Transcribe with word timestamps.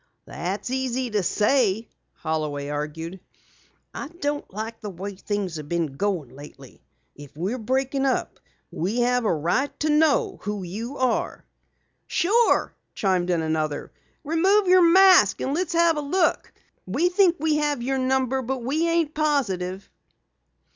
"That's 0.25 0.71
easy 0.71 1.11
to 1.11 1.21
say," 1.21 1.87
Holloway 2.13 2.69
argued. 2.69 3.19
"I 3.93 4.07
don't 4.07 4.51
like 4.51 4.81
the 4.81 4.89
way 4.89 5.13
things 5.13 5.57
have 5.57 5.69
been 5.69 5.93
going 5.95 6.29
lately. 6.35 6.81
If 7.13 7.37
we're 7.37 7.59
breaking 7.59 8.07
up, 8.07 8.39
we 8.71 9.01
have 9.01 9.25
a 9.25 9.31
right 9.31 9.69
to 9.81 9.89
know 9.91 10.39
who 10.41 10.63
you 10.63 10.97
are." 10.97 11.45
"Sure," 12.07 12.73
chimed 12.95 13.29
in 13.29 13.43
another. 13.43 13.91
"Remove 14.23 14.65
your 14.67 14.81
mask, 14.81 15.39
and 15.39 15.53
let's 15.53 15.73
have 15.73 15.97
a 15.97 16.01
look. 16.01 16.51
We 16.87 17.09
think 17.09 17.35
we 17.39 17.57
have 17.57 17.83
your 17.83 17.99
number 17.99 18.41
but 18.41 18.63
we 18.63 18.89
ain't 18.89 19.13
positive." 19.13 19.87